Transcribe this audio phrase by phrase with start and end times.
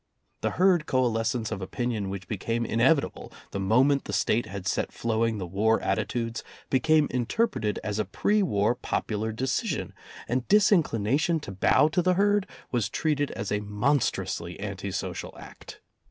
[0.41, 4.91] The herd coalescence of opinion which became inevit able the moment the State had set
[4.91, 9.93] flowing the war attitudes became interpreted as a pre war popular decision,
[10.27, 15.81] and disinclination to bow to the herd was treated as a monstrously anti social act.